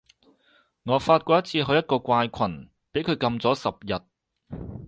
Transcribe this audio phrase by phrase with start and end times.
[0.81, 4.01] 我發過一次去一個怪群，畀佢禁咗十日